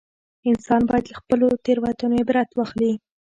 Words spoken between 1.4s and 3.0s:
تېروتنو عبرت واخلي